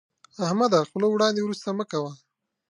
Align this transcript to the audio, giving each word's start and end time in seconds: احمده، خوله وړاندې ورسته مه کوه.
احمده، 0.45 0.79
خوله 0.89 1.07
وړاندې 1.09 1.41
ورسته 1.43 1.69
مه 1.77 1.85
کوه. 1.91 2.11